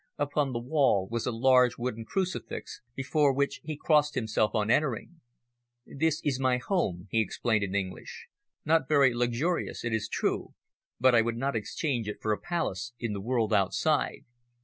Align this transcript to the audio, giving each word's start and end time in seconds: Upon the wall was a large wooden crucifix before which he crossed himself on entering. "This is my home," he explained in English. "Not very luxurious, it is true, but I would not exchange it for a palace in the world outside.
Upon 0.17 0.51
the 0.51 0.57
wall 0.59 1.07
was 1.07 1.27
a 1.27 1.31
large 1.31 1.77
wooden 1.77 2.05
crucifix 2.05 2.81
before 2.95 3.31
which 3.33 3.61
he 3.63 3.77
crossed 3.77 4.15
himself 4.15 4.55
on 4.55 4.71
entering. 4.71 5.21
"This 5.85 6.21
is 6.23 6.39
my 6.39 6.57
home," 6.57 7.07
he 7.11 7.21
explained 7.21 7.63
in 7.63 7.75
English. 7.75 8.25
"Not 8.65 8.87
very 8.89 9.13
luxurious, 9.13 9.85
it 9.85 9.93
is 9.93 10.09
true, 10.09 10.55
but 10.99 11.13
I 11.13 11.21
would 11.21 11.37
not 11.37 11.55
exchange 11.55 12.07
it 12.07 12.17
for 12.19 12.31
a 12.31 12.39
palace 12.41 12.93
in 12.99 13.13
the 13.13 13.21
world 13.21 13.53
outside. 13.53 14.25